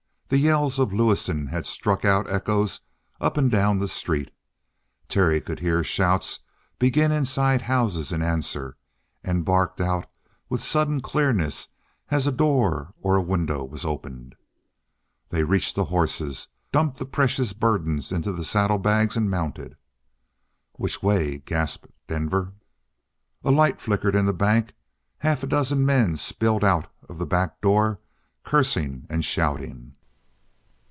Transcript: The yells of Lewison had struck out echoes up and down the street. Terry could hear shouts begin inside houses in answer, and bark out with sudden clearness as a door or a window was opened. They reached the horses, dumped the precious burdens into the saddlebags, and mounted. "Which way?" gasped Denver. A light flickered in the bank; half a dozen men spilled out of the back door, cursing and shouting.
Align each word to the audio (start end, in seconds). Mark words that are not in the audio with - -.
The 0.33 0.37
yells 0.39 0.79
of 0.79 0.93
Lewison 0.93 1.47
had 1.47 1.65
struck 1.65 2.05
out 2.05 2.29
echoes 2.31 2.79
up 3.19 3.35
and 3.35 3.51
down 3.51 3.79
the 3.79 3.87
street. 3.89 4.31
Terry 5.09 5.41
could 5.41 5.59
hear 5.59 5.83
shouts 5.83 6.39
begin 6.79 7.11
inside 7.11 7.63
houses 7.63 8.13
in 8.13 8.21
answer, 8.21 8.77
and 9.25 9.43
bark 9.43 9.81
out 9.81 10.05
with 10.47 10.63
sudden 10.63 11.01
clearness 11.01 11.67
as 12.07 12.25
a 12.27 12.31
door 12.31 12.93
or 13.01 13.17
a 13.17 13.21
window 13.21 13.65
was 13.65 13.83
opened. 13.83 14.35
They 15.27 15.43
reached 15.43 15.75
the 15.75 15.83
horses, 15.83 16.47
dumped 16.71 16.97
the 16.97 17.05
precious 17.05 17.51
burdens 17.51 18.13
into 18.13 18.31
the 18.31 18.45
saddlebags, 18.45 19.17
and 19.17 19.29
mounted. 19.29 19.75
"Which 20.77 21.03
way?" 21.03 21.39
gasped 21.39 21.87
Denver. 22.07 22.53
A 23.43 23.51
light 23.51 23.81
flickered 23.81 24.15
in 24.15 24.27
the 24.27 24.33
bank; 24.33 24.75
half 25.17 25.43
a 25.43 25.47
dozen 25.47 25.85
men 25.85 26.15
spilled 26.15 26.63
out 26.63 26.89
of 27.09 27.17
the 27.17 27.25
back 27.25 27.59
door, 27.59 27.99
cursing 28.45 29.05
and 29.09 29.25
shouting. 29.25 29.91